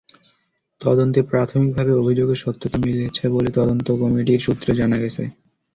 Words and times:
তদন্তে 0.81 1.19
প্রাথমিকভাবে 1.23 1.93
অভিযোগের 1.95 2.41
সত্যতা 2.43 2.77
মিলেছে 2.85 3.23
বলে 3.35 3.49
তদন্ত 3.57 3.87
কমিটির 4.01 4.43
সূত্রে 4.45 4.71
জানা 4.79 4.97
গেছে। 5.03 5.23